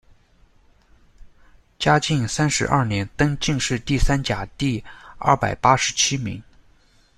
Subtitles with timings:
[1.77, 4.83] 嘉靖三十二年，登进士第三甲第
[5.19, 6.41] 二百八十七名。